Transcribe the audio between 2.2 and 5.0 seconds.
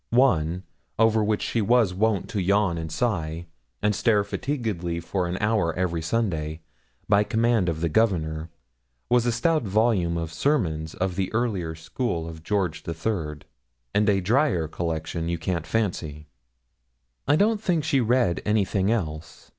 to yawn and sigh, and stare fatiguedly